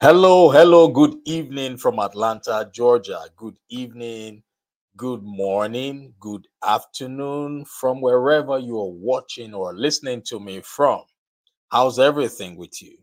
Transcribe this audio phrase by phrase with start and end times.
[0.00, 3.20] Hello, hello, good evening from Atlanta, Georgia.
[3.36, 4.44] Good evening,
[4.96, 11.00] good morning, good afternoon from wherever you are watching or listening to me from.
[11.72, 12.96] How's everything with you?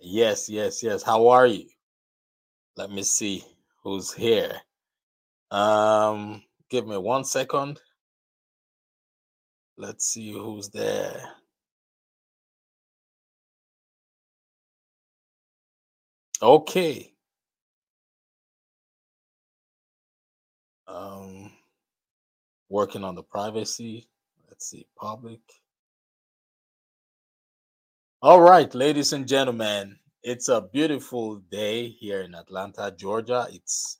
[0.00, 1.02] Yes, yes, yes.
[1.02, 1.66] How are you?
[2.76, 3.42] Let me see
[3.82, 4.54] who's here.
[5.50, 7.80] Um, give me one second.
[9.76, 11.28] Let's see who's there.
[16.42, 17.12] Okay.
[20.88, 21.52] Um,
[22.68, 24.08] working on the privacy.
[24.48, 25.40] Let's see, public.
[28.22, 33.46] All right, ladies and gentlemen, it's a beautiful day here in Atlanta, Georgia.
[33.50, 33.98] It's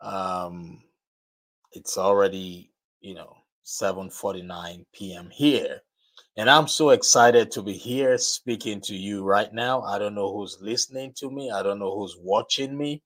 [0.00, 0.82] um
[1.72, 5.30] it's already, you know, 7:49 p.m.
[5.30, 5.82] here.
[6.38, 9.80] And I'm so excited to be here speaking to you right now.
[9.80, 11.50] I don't know who's listening to me.
[11.50, 13.02] I don't know who's watching me,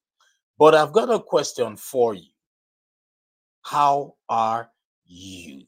[0.58, 2.32] but I've got a question for you.
[3.62, 4.70] How are
[5.06, 5.64] you?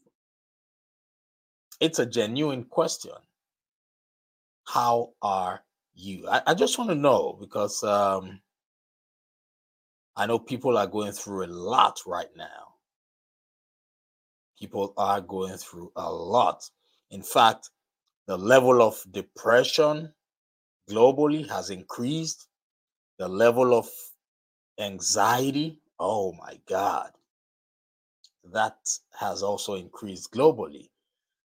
[1.79, 3.13] It's a genuine question.
[4.65, 5.63] How are
[5.95, 6.27] you?
[6.29, 8.41] I, I just want to know because um,
[10.17, 12.75] I know people are going through a lot right now.
[14.59, 16.69] People are going through a lot.
[17.13, 17.71] In fact,
[18.27, 20.15] the level of depression
[20.91, 22.49] globally has increased.
[23.19, 23.89] The level of
[24.79, 27.13] anxiety, oh my God,
[28.53, 28.79] that
[29.21, 30.89] has also increased globally.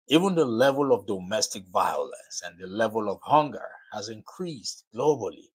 [0.10, 5.50] Even the level of domestic violence and the level of hunger has increased globally.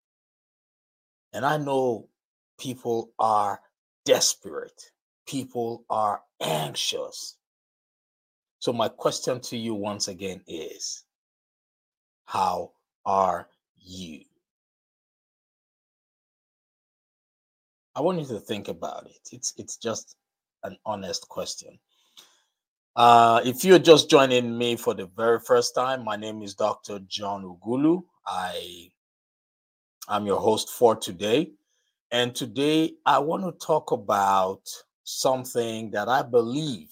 [1.34, 2.08] And I know
[2.58, 3.60] people are
[4.06, 4.92] desperate,
[5.26, 7.37] people are anxious.
[8.60, 11.04] So, my question to you once again is
[12.24, 12.72] How
[13.04, 14.22] are you?
[17.94, 19.28] I want you to think about it.
[19.32, 20.16] It's it's just
[20.64, 21.78] an honest question.
[22.96, 26.98] Uh, if you're just joining me for the very first time, my name is Dr.
[27.06, 28.02] John Ughulu.
[28.26, 28.90] I
[30.08, 31.52] am your host for today.
[32.10, 34.62] And today I want to talk about
[35.04, 36.90] something that I believe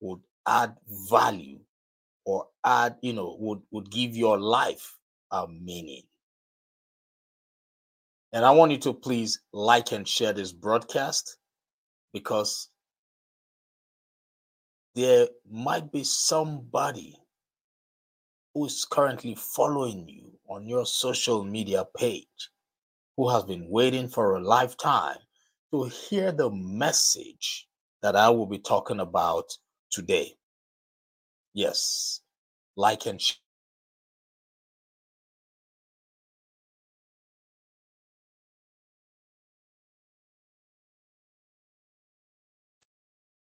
[0.00, 0.74] would add
[1.10, 1.58] value
[2.24, 4.96] or add, you know, would, would give your life
[5.30, 6.02] a meaning.
[8.32, 11.36] And I want you to please like and share this broadcast
[12.12, 12.70] because
[14.94, 17.16] there might be somebody
[18.54, 22.50] who is currently following you on your social media page
[23.16, 25.16] who has been waiting for a lifetime
[25.72, 27.68] to hear the message
[28.02, 29.50] that I will be talking about
[29.92, 30.34] today.
[31.54, 32.20] Yes,
[32.76, 33.36] like and share.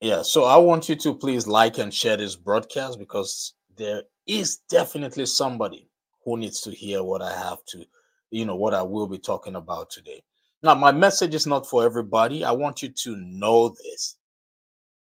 [0.00, 4.58] Yeah, so I want you to please like and share this broadcast because there is
[4.68, 5.88] definitely somebody
[6.24, 7.84] who needs to hear what I have to,
[8.30, 10.22] you know, what I will be talking about today.
[10.62, 12.44] Now, my message is not for everybody.
[12.44, 14.16] I want you to know this.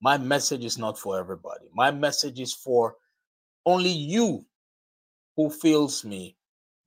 [0.04, 1.70] My message is not for everybody.
[1.74, 2.98] My message is for
[3.66, 4.46] only you
[5.38, 6.36] who feels me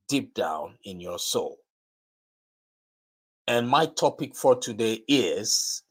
[0.06, 1.56] deep down in your soul.
[3.46, 5.82] And my topic for today is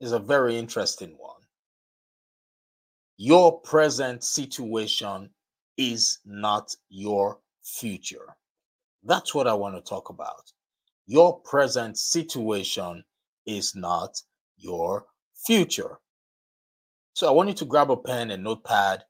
[0.00, 1.42] is a very interesting one.
[3.18, 5.28] Your present situation
[5.76, 8.36] is not your future.
[9.02, 10.50] That's what I want to talk about.
[11.06, 13.04] Your present situation
[13.44, 14.18] is not
[14.56, 15.04] your
[15.46, 15.98] future.
[17.14, 19.04] So I want you to grab a pen and notepad,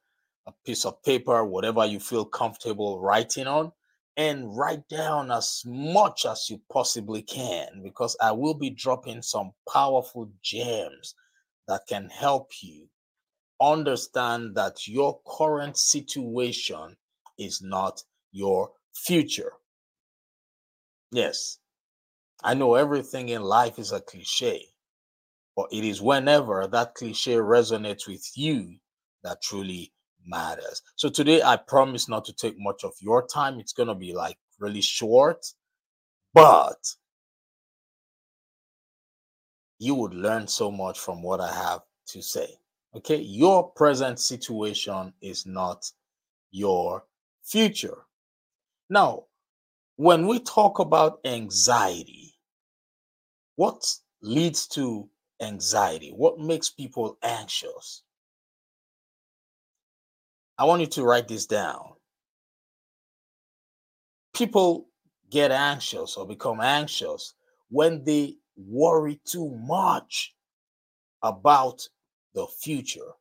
[0.47, 3.73] a piece of paper, whatever you feel comfortable writing on,
[4.17, 9.53] and write down as much as you possibly can because I will be dropping some
[9.73, 11.15] powerful gems
[11.67, 12.89] that can help you
[13.59, 16.97] understand that your current situation
[17.39, 18.03] is not
[18.33, 19.53] your future.
[21.11, 21.59] Yes,
[22.43, 24.74] I know everything in life is a cliche,
[25.57, 28.77] but it is whenever that cliche resonates with you
[29.23, 29.93] that truly
[30.27, 30.83] matters.
[30.97, 33.61] So today, I promise not to take much of your time.
[33.61, 35.45] It's going to be like really short,
[36.33, 36.79] but
[39.79, 42.49] you would learn so much from what I have to say.
[42.97, 45.91] Okay, your present situation is not
[46.53, 47.05] your
[47.43, 48.07] future.
[48.89, 49.25] Now,
[49.97, 52.35] when we talk about anxiety,
[53.57, 53.85] what
[54.23, 55.09] leads to
[55.41, 56.11] anxiety?
[56.11, 58.03] What makes people anxious?
[60.59, 61.95] I want you to write this down.
[64.35, 64.89] People
[65.31, 67.35] get anxious or become anxious
[67.69, 70.35] when they worry too much
[71.23, 71.89] about
[72.35, 73.13] the future.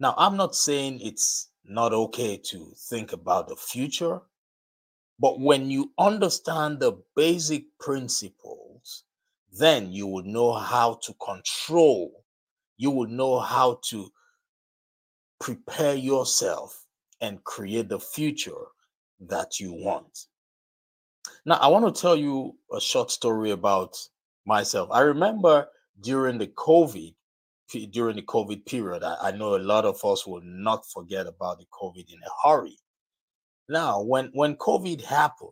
[0.00, 4.20] Now, I'm not saying it's not okay to think about the future,
[5.18, 8.43] but when you understand the basic principles,
[9.56, 12.24] then you will know how to control,
[12.76, 14.10] you will know how to
[15.40, 16.86] prepare yourself
[17.20, 18.66] and create the future
[19.20, 20.26] that you want.
[21.46, 23.96] Now, I want to tell you a short story about
[24.44, 24.90] myself.
[24.92, 25.68] I remember
[26.00, 27.14] during the COVID,
[27.90, 31.58] during the COVID period, I, I know a lot of us will not forget about
[31.58, 32.78] the COVID in a hurry.
[33.68, 35.50] Now, when when COVID happened,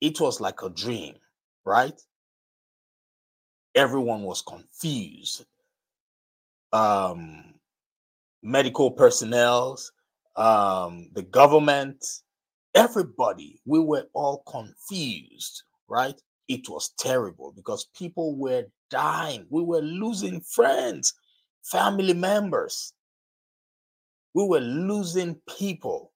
[0.00, 1.14] it was like a dream,
[1.64, 1.98] right?
[3.74, 5.44] Everyone was confused.
[6.72, 7.54] Um,
[8.42, 9.78] medical personnel,
[10.36, 12.04] um, the government,
[12.74, 16.20] everybody, we were all confused, right?
[16.48, 19.46] It was terrible because people were dying.
[19.48, 21.14] We were losing friends,
[21.62, 22.92] family members.
[24.34, 26.12] We were losing people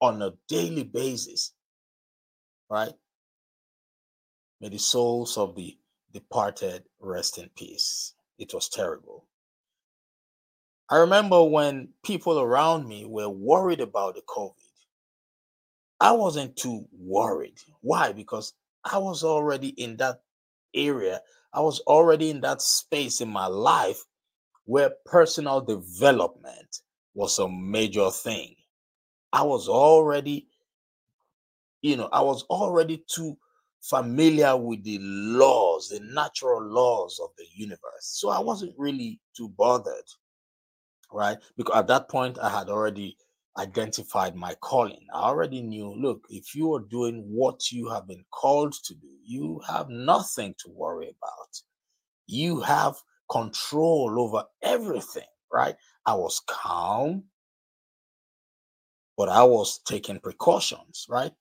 [0.00, 1.52] on a daily basis,
[2.68, 2.92] right?
[4.60, 5.76] May the souls of the
[6.12, 8.14] departed rest in peace.
[8.38, 9.26] It was terrible.
[10.88, 14.54] I remember when people around me were worried about the COVID.
[16.00, 17.58] I wasn't too worried.
[17.80, 18.12] Why?
[18.12, 18.54] Because
[18.84, 20.22] I was already in that
[20.74, 21.20] area.
[21.52, 24.04] I was already in that space in my life
[24.64, 26.80] where personal development
[27.14, 28.54] was a major thing.
[29.32, 30.48] I was already,
[31.82, 33.36] you know, I was already too
[33.80, 37.80] familiar with the laws, the natural laws of the universe.
[38.02, 40.04] So I wasn't really too bothered
[41.12, 41.38] right?
[41.56, 43.16] Because at that point, I had already
[43.58, 45.06] identified my calling.
[45.14, 49.08] I already knew look, if you are doing what you have been called to do,
[49.24, 51.60] you have nothing to worry about.
[52.26, 52.96] You have
[53.30, 55.74] control over everything, right?
[56.06, 57.24] I was calm,
[59.16, 61.32] but I was taking precautions, right?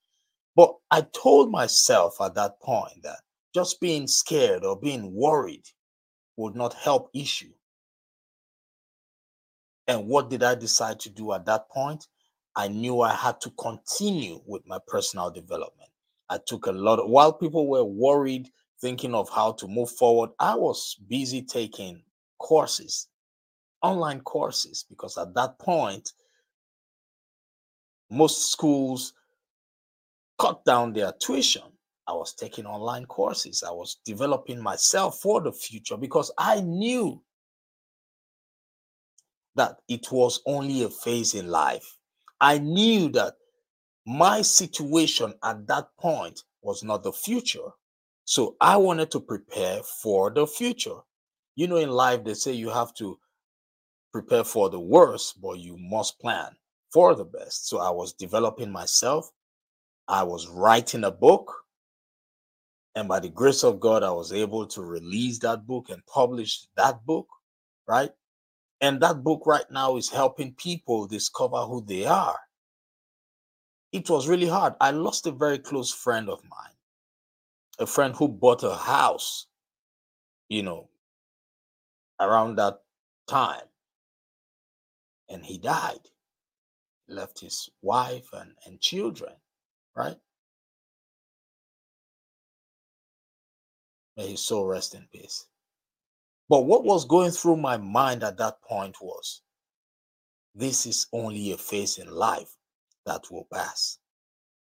[0.92, 3.20] I told myself at that point that
[3.54, 5.66] just being scared or being worried
[6.38, 7.54] would not help issue.
[9.88, 12.08] And what did I decide to do at that point?
[12.56, 15.90] I knew I had to continue with my personal development.
[16.30, 18.50] I took a lot of, while people were worried,
[18.82, 22.04] thinking of how to move forward, I was busy taking
[22.38, 23.08] courses,
[23.82, 26.14] online courses, because at that point,
[28.10, 29.14] most schools
[30.40, 31.64] cut down their tuition.
[32.08, 33.64] I was taking online courses.
[33.68, 37.22] I was developing myself for the future because I knew
[39.56, 41.98] that it was only a phase in life.
[42.42, 43.36] I knew that
[44.06, 47.70] my situation at that point was not the future.
[48.26, 50.98] So I wanted to prepare for the future.
[51.56, 53.20] You know, in life, they say you have to
[54.12, 56.56] prepare for the worst, but you must plan
[56.92, 57.68] for the best.
[57.68, 59.30] So I was developing myself.
[60.10, 61.54] I was writing a book.
[62.96, 66.66] And by the grace of God, I was able to release that book and publish
[66.76, 67.28] that book,
[67.88, 68.10] right?
[68.82, 72.40] And that book right now is helping people discover who they are.
[73.92, 74.74] It was really hard.
[74.82, 76.76] I lost a very close friend of mine,
[77.78, 79.46] a friend who bought a house,
[80.50, 80.90] you know,
[82.20, 82.80] around that
[83.28, 83.62] time.
[85.30, 86.10] And he died,
[87.08, 89.34] left his wife and, and children,
[90.00, 90.16] right?
[94.16, 95.46] May his soul rest in peace.
[96.48, 99.42] But what was going through my mind at that point was
[100.56, 102.56] this is only a phase in life
[103.06, 104.00] that will pass.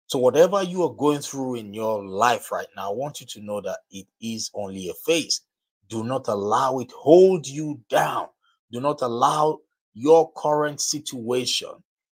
[0.07, 3.41] So, whatever you are going through in your life right now, I want you to
[3.41, 5.43] know that it is only a phase.
[5.89, 8.29] Do not allow it hold you down.
[8.71, 9.59] Do not allow
[9.95, 11.71] your current situation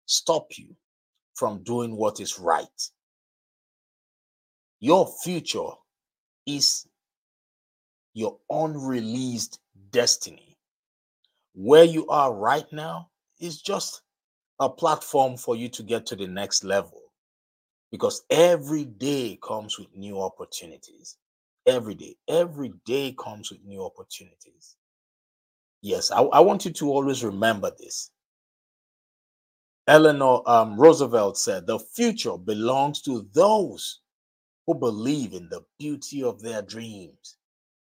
[0.06, 0.76] stop you
[1.36, 2.68] from doing what is right.
[4.80, 5.72] Your future
[6.46, 6.88] is
[8.14, 9.60] your unreleased
[9.92, 10.58] destiny.
[11.54, 13.10] Where you are right now
[13.40, 14.02] is just
[14.60, 17.02] a platform for you to get to the next level
[17.92, 21.18] because every day comes with new opportunities.
[21.66, 24.76] Every day, every day comes with new opportunities.
[25.82, 28.12] Yes, I, I want you to always remember this.
[29.88, 34.00] Eleanor um, Roosevelt said, The future belongs to those
[34.70, 37.38] who believe in the beauty of their dreams.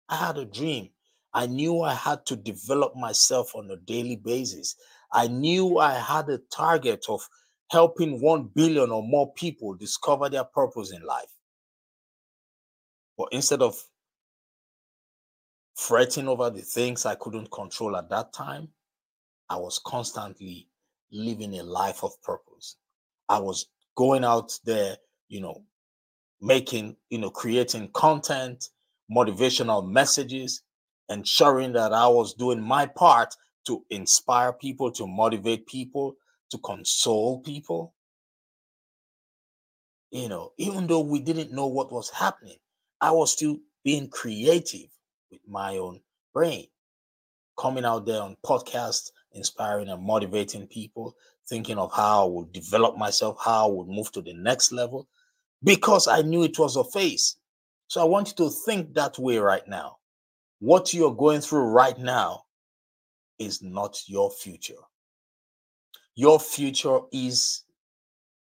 [0.08, 0.90] I had a dream.
[1.32, 4.74] I knew I had to develop myself on a daily basis.
[5.12, 7.20] I knew I had a target of
[7.70, 11.30] helping 1 billion or more people discover their purpose in life.
[13.16, 13.80] But instead of
[15.76, 18.66] fretting over the things I couldn't control at that time,
[19.48, 20.68] I was constantly
[21.12, 22.74] living a life of purpose.
[23.28, 23.66] I was
[23.96, 24.96] going out there,
[25.28, 25.62] you know,
[26.44, 28.68] making, you know, creating content,
[29.10, 30.62] motivational messages,
[31.08, 33.34] ensuring that I was doing my part
[33.66, 36.16] to inspire people, to motivate people,
[36.50, 37.94] to console people.
[40.10, 42.58] You know, even though we didn't know what was happening,
[43.00, 44.88] I was still being creative
[45.30, 46.00] with my own
[46.34, 46.66] brain,
[47.58, 51.16] coming out there on podcasts, inspiring and motivating people,
[51.48, 55.08] thinking of how I would develop myself, how I would move to the next level,
[55.64, 57.36] because I knew it was a phase.
[57.88, 59.96] So I want you to think that way right now.
[60.60, 62.44] What you're going through right now
[63.38, 64.74] is not your future.
[66.14, 67.62] Your future is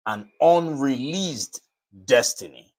[0.06, 1.62] an unreleased
[2.06, 2.74] destiny.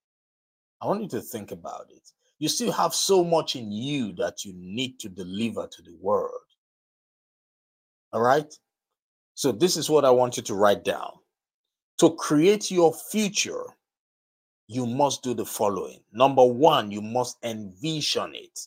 [0.80, 2.02] I want you to think about it.
[2.38, 6.32] You still have so much in you that you need to deliver to the world.
[8.12, 8.52] All right?
[9.34, 11.12] So, this is what I want you to write down.
[11.98, 13.64] To create your future,
[14.72, 16.00] you must do the following.
[16.12, 18.58] Number one, you must envision it.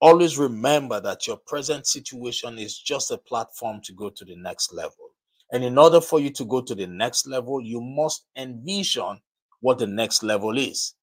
[0.00, 4.74] Always remember that your present situation is just a platform to go to the next
[4.74, 5.10] level.
[5.52, 9.20] And in order for you to go to the next level, you must envision
[9.60, 10.94] what the next level is.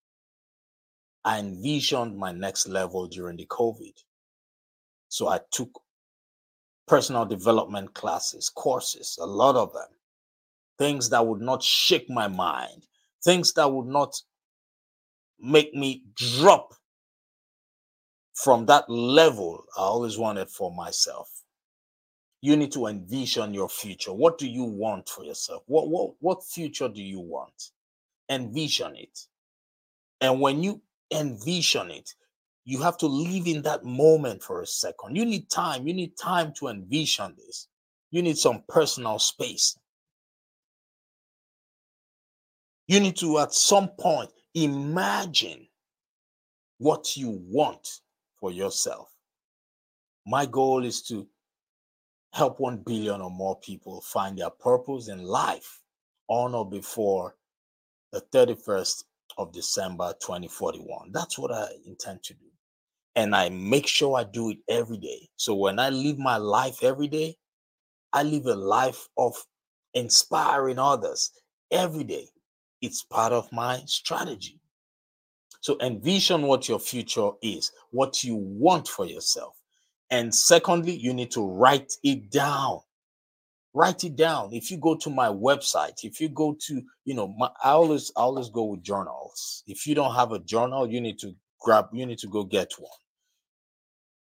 [1.23, 3.93] I envisioned my next level during the COVID.
[5.07, 5.69] So I took
[6.87, 9.89] personal development classes, courses, a lot of them,
[10.77, 12.87] things that would not shake my mind,
[13.23, 14.15] things that would not
[15.39, 16.73] make me drop
[18.33, 21.29] from that level I always wanted for myself.
[22.41, 24.13] You need to envision your future.
[24.13, 25.63] What do you want for yourself?
[25.67, 27.71] What, what, what future do you want?
[28.29, 29.19] Envision it.
[30.21, 32.09] And when you envision it,
[32.63, 35.15] you have to live in that moment for a second.
[35.15, 35.87] You need time.
[35.87, 37.67] You need time to envision this.
[38.11, 39.77] You need some personal space.
[42.89, 45.67] You need to, at some point, imagine
[46.79, 47.87] what you want
[48.39, 49.09] for yourself.
[50.25, 51.27] My goal is to
[52.33, 55.81] help 1 billion or more people find their purpose in life
[56.29, 57.35] on or before
[58.11, 59.03] the 31st
[59.37, 61.11] of December 2041.
[61.11, 62.47] That's what I intend to do.
[63.15, 65.29] And I make sure I do it every day.
[65.35, 67.35] So when I live my life every day,
[68.13, 69.35] I live a life of
[69.93, 71.29] inspiring others
[71.69, 72.29] every day.
[72.81, 74.59] It's part of my strategy.
[75.61, 79.55] So envision what your future is, what you want for yourself.
[80.09, 82.79] And secondly, you need to write it down
[83.73, 87.33] write it down if you go to my website if you go to you know
[87.37, 90.99] my, i always I always go with journals if you don't have a journal you
[91.01, 92.91] need to grab you need to go get one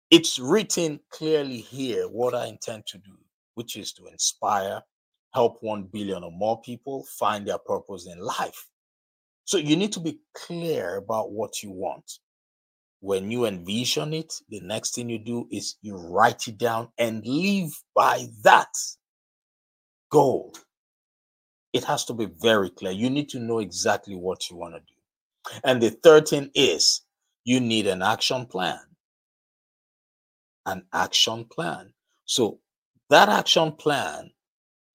[0.09, 3.17] it's written clearly here what i intend to do
[3.55, 4.81] which is to inspire
[5.33, 8.67] help 1 billion or more people find their purpose in life
[9.45, 12.19] so you need to be clear about what you want
[12.99, 17.25] when you envision it the next thing you do is you write it down and
[17.25, 18.69] live by that
[20.11, 20.53] goal.
[21.73, 22.91] It has to be very clear.
[22.91, 25.59] You need to know exactly what you want to do.
[25.63, 27.01] And the third thing is
[27.45, 28.79] you need an action plan.
[30.67, 31.93] An action plan.
[32.25, 32.59] So
[33.09, 34.29] that action plan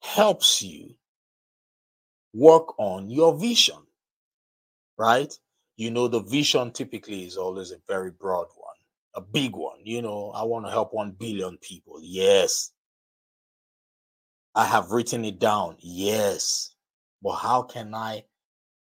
[0.01, 0.95] helps you
[2.33, 3.79] work on your vision,
[4.99, 5.33] right?
[5.77, 8.77] You know, the vision typically is always a very broad one,
[9.15, 9.79] a big one.
[9.85, 11.99] You know, I want to help 1 billion people.
[12.03, 12.73] Yes,
[14.55, 15.77] I have written it down.
[15.81, 16.75] Yes.
[17.23, 18.25] But how can I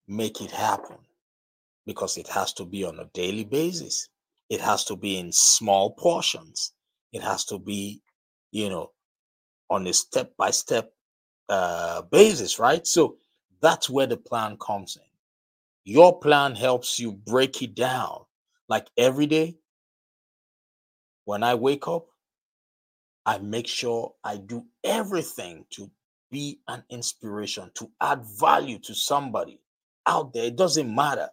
[0.07, 0.99] make it happen?
[1.87, 4.09] Because it has to be on a daily basis.
[4.51, 6.73] It has to be in small portions.
[7.13, 8.03] It has to be,
[8.53, 8.93] you know,
[9.69, 10.93] on a step by step
[11.49, 12.87] Uh, basis, right?
[12.87, 13.17] So
[13.61, 15.03] that's where the plan comes in.
[15.85, 18.25] Your plan helps you break it down.
[18.69, 19.57] Like every day,
[21.27, 22.07] when I wake up,
[23.27, 25.91] I make sure I do everything to
[26.31, 29.61] be an inspiration, to add value to somebody
[30.07, 30.45] out there.
[30.47, 31.29] It doesn't matter.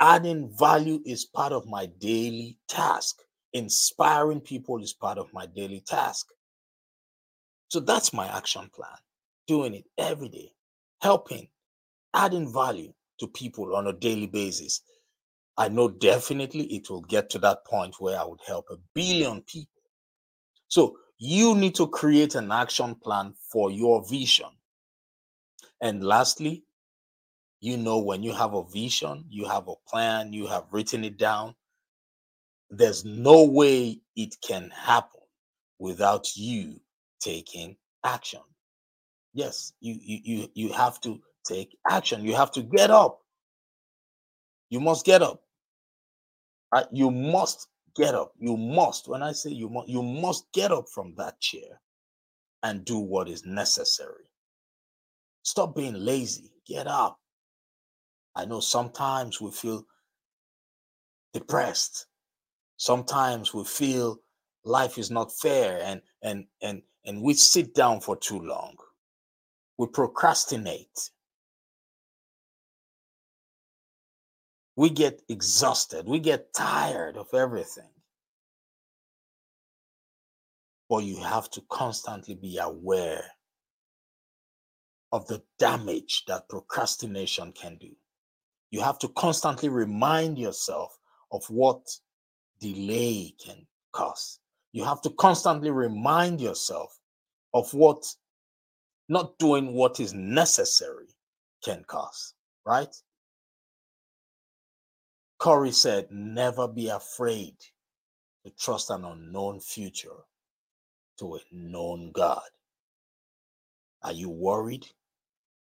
[0.00, 3.22] Adding value is part of my daily task.
[3.52, 6.28] Inspiring people is part of my daily task.
[7.70, 8.96] So that's my action plan.
[9.46, 10.52] Doing it every day,
[11.00, 11.48] helping,
[12.14, 14.82] adding value to people on a daily basis.
[15.56, 19.42] I know definitely it will get to that point where I would help a billion
[19.42, 19.80] people
[20.70, 24.46] so you need to create an action plan for your vision.
[25.82, 26.62] And lastly,
[27.60, 31.18] you know when you have a vision, you have a plan, you have written it
[31.18, 31.56] down,
[32.70, 35.20] there's no way it can happen
[35.80, 36.80] without you
[37.20, 38.40] taking action.
[39.32, 42.24] Yes, you you you, you have to take action.
[42.24, 43.20] You have to get up.
[44.70, 45.42] You must get up.
[46.72, 46.86] Right?
[46.92, 48.32] You must get up.
[48.38, 49.08] You must.
[49.08, 51.80] When I say you must, you must get up from that chair
[52.62, 54.24] and do what is necessary.
[55.42, 56.52] Stop being lazy.
[56.66, 57.18] Get up.
[58.36, 59.84] I know sometimes we feel
[61.32, 62.06] depressed.
[62.76, 64.20] Sometimes we feel
[64.64, 68.76] life is not fair and and and and we sit down for too long.
[69.78, 71.10] We procrastinate.
[74.76, 76.06] We get exhausted.
[76.06, 77.88] We get tired of everything.
[80.88, 83.24] But you have to constantly be aware
[85.12, 87.90] of the damage that procrastination can do.
[88.70, 90.98] You have to constantly remind yourself
[91.32, 91.80] of what
[92.60, 94.39] delay can cause.
[94.72, 96.98] You have to constantly remind yourself
[97.54, 98.04] of what
[99.08, 101.08] not doing what is necessary
[101.64, 102.34] can cause,
[102.64, 102.94] right?
[105.38, 107.54] Corrie said, never be afraid
[108.44, 110.24] to trust an unknown future
[111.18, 112.42] to a known God.
[114.02, 114.86] Are you worried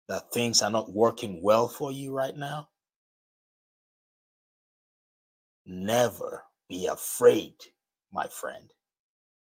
[0.07, 2.69] that things are not working well for you right now?
[5.65, 7.53] Never be afraid,
[8.11, 8.71] my friend,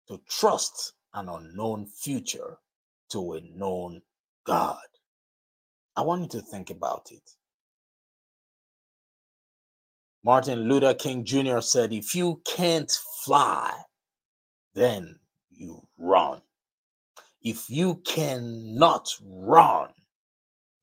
[0.09, 2.57] to trust an unknown future
[3.11, 4.01] to a known
[4.45, 4.77] God.
[5.95, 7.35] I want you to think about it.
[10.23, 11.59] Martin Luther King Jr.
[11.59, 12.91] said, If you can't
[13.23, 13.73] fly,
[14.73, 16.41] then you run.
[17.41, 19.89] If you cannot run,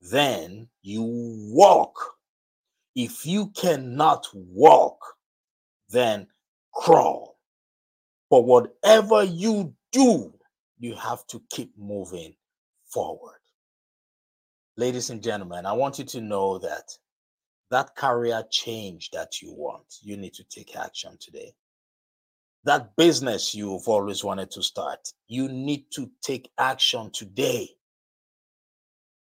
[0.00, 1.02] then you
[1.52, 2.14] walk.
[2.94, 4.98] If you cannot walk,
[5.90, 6.28] then
[6.72, 7.35] crawl.
[8.30, 10.32] But whatever you do,
[10.78, 12.34] you have to keep moving
[12.84, 13.40] forward.
[14.76, 16.90] Ladies and gentlemen, I want you to know that
[17.70, 21.54] that career change that you want, you need to take action today.
[22.64, 27.70] That business you've always wanted to start, you need to take action today.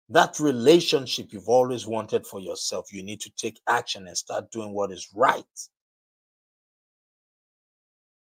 [0.09, 4.73] That relationship you've always wanted for yourself, you need to take action and start doing
[4.73, 5.43] what is right.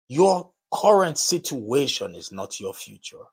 [0.08, 3.24] Your current situation is not your future.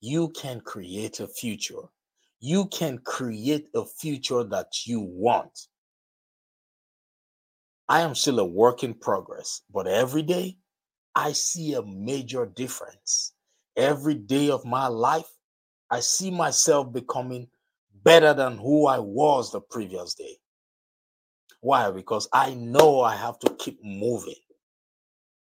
[0.00, 1.82] You can create a future.
[2.38, 5.68] You can create a future that you want.
[7.88, 10.58] I am still a work in progress, but every day
[11.14, 13.34] I see a major difference.
[13.76, 15.28] Every day of my life,
[15.90, 17.48] I see myself becoming
[18.04, 20.36] better than who I was the previous day.
[21.62, 21.90] Why?
[21.90, 24.34] Because I know I have to keep moving.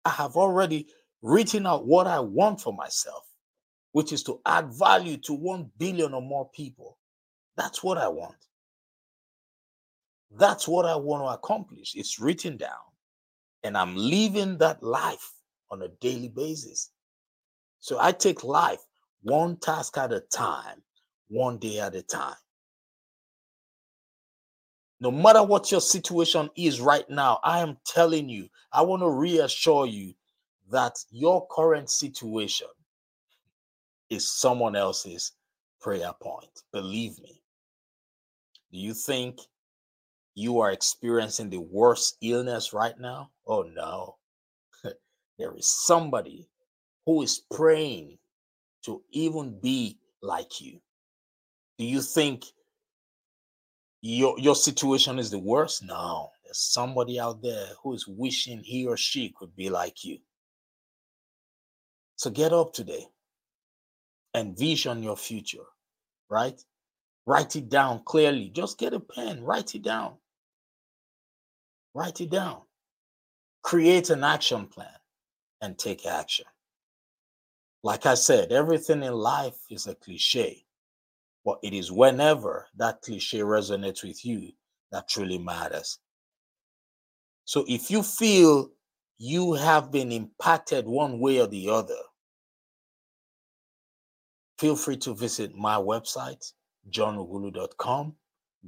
[0.04, 0.88] I have already
[1.24, 3.24] written out what I want for myself,
[3.92, 6.98] which is to add value to 1 billion or more people.
[7.56, 8.36] That's what I want.
[10.36, 11.94] That's what I want to accomplish.
[11.94, 12.84] It's written down.
[13.62, 15.32] And I'm living that life
[15.70, 16.90] on a daily basis.
[17.80, 18.80] So I take life
[19.22, 20.82] one task at a time,
[21.28, 22.36] one day at a time.
[25.00, 29.08] No matter what your situation is right now, I am telling you, I want to
[29.08, 30.12] reassure you
[30.74, 32.66] that your current situation
[34.10, 35.30] is someone else's
[35.80, 36.62] prayer point.
[36.72, 37.40] Believe me.
[38.72, 39.38] Do you think
[40.34, 43.30] you are experiencing the worst illness right now?
[43.46, 44.16] Oh no.
[45.38, 46.48] there is somebody
[47.06, 48.18] who is praying
[48.84, 50.80] to even be like you.
[51.78, 52.46] Do you think
[54.00, 55.84] your your situation is the worst?
[55.84, 56.30] No.
[56.42, 60.18] There's somebody out there who is wishing he or she could be like you.
[62.16, 63.06] So get up today
[64.34, 65.66] and vision your future,
[66.28, 66.60] right?
[67.26, 68.50] Write it down clearly.
[68.50, 70.14] Just get a pen, write it down.
[71.94, 72.62] Write it down.
[73.62, 74.88] Create an action plan
[75.60, 76.46] and take action.
[77.82, 80.64] Like I said, everything in life is a cliche,
[81.44, 84.52] but it is whenever that cliche resonates with you
[84.90, 85.98] that truly matters.
[87.44, 88.70] So if you feel
[89.18, 91.98] you have been impacted one way or the other,
[94.58, 96.52] feel free to visit my website,
[96.90, 98.14] johnughulu.com.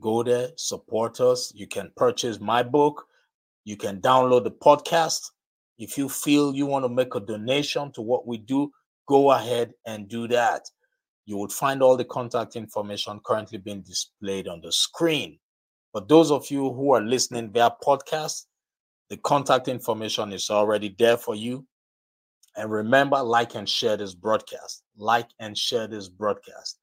[0.01, 1.53] Go there, support us.
[1.55, 3.07] You can purchase my book,
[3.65, 5.21] you can download the podcast.
[5.79, 8.71] If you feel you want to make a donation to what we do,
[9.09, 10.63] go ahead and do that.
[11.27, 15.39] you would find all the contact information currently being displayed on the screen.
[15.93, 18.45] For those of you who are listening via podcast,
[19.09, 21.67] the contact information is already there for you.
[22.57, 24.83] And remember, like and share this broadcast.
[24.97, 26.79] Like and share this broadcast.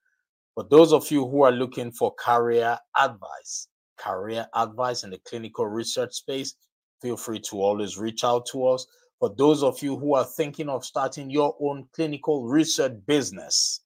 [0.56, 5.66] For those of you who are looking for career advice, career advice in the clinical
[5.66, 6.56] research space,
[7.02, 8.86] feel free to always reach out to us.
[9.20, 13.82] For those of you who are thinking of starting your own clinical research business,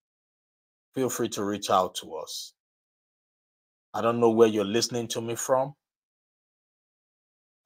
[0.93, 2.53] feel free to reach out to us.
[3.93, 5.73] I don't know where you're listening to me from.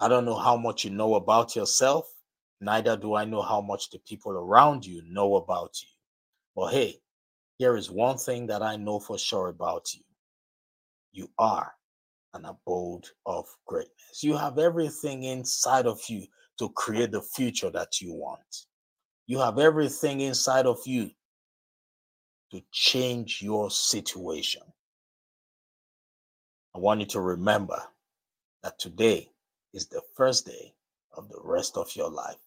[0.02, 2.12] I don't know how much you know about yourself.
[2.60, 5.88] Neither do I know how much the people around you know about you.
[6.56, 7.00] But hey,
[7.58, 10.02] here is one thing that I know for sure about you
[11.14, 11.74] you are
[12.34, 14.24] an abode of greatness.
[14.24, 16.26] You have everything inside of you
[16.58, 18.66] to create the future that you want.
[19.28, 21.12] You have everything inside of you
[22.52, 24.62] to change your situation.
[26.74, 27.82] I want you to remember
[28.64, 29.31] that today
[29.74, 30.74] is the first day
[31.16, 32.38] of the rest of your life.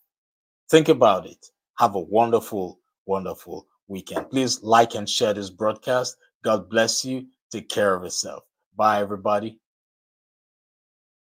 [0.71, 1.47] Think about it.
[1.79, 4.31] Have a wonderful, wonderful weekend.
[4.31, 6.17] Please like and share this broadcast.
[6.43, 7.27] God bless you.
[7.51, 8.45] Take care of yourself.
[8.77, 9.59] Bye, everybody.